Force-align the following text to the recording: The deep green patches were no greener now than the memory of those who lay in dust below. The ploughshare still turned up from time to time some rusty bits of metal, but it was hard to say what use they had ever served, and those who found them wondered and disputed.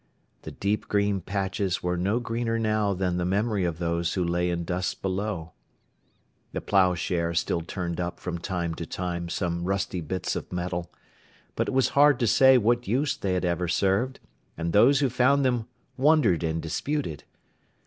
The 0.41 0.51
deep 0.51 0.87
green 0.87 1.21
patches 1.21 1.83
were 1.83 1.95
no 1.95 2.19
greener 2.19 2.57
now 2.57 2.95
than 2.95 3.17
the 3.17 3.23
memory 3.23 3.65
of 3.65 3.77
those 3.77 4.15
who 4.15 4.23
lay 4.23 4.49
in 4.49 4.63
dust 4.63 5.03
below. 5.03 5.51
The 6.53 6.59
ploughshare 6.61 7.35
still 7.35 7.61
turned 7.61 7.99
up 7.99 8.19
from 8.19 8.39
time 8.39 8.73
to 8.81 8.87
time 8.87 9.29
some 9.29 9.63
rusty 9.63 10.01
bits 10.01 10.35
of 10.35 10.51
metal, 10.51 10.91
but 11.55 11.67
it 11.67 11.73
was 11.75 11.89
hard 11.89 12.19
to 12.21 12.25
say 12.25 12.57
what 12.57 12.87
use 12.87 13.15
they 13.15 13.35
had 13.35 13.45
ever 13.45 13.67
served, 13.67 14.19
and 14.57 14.73
those 14.73 15.01
who 15.01 15.07
found 15.11 15.45
them 15.45 15.67
wondered 15.97 16.41
and 16.43 16.63
disputed. 16.63 17.23